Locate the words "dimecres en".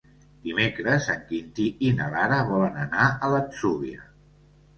0.45-1.19